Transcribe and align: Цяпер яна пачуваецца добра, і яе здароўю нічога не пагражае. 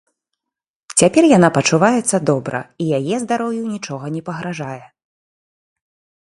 Цяпер 1.01 1.23
яна 1.37 1.49
пачуваецца 1.57 2.17
добра, 2.31 2.63
і 2.85 2.89
яе 3.01 3.15
здароўю 3.27 3.61
нічога 3.77 4.05
не 4.17 4.21
пагражае. 4.31 4.83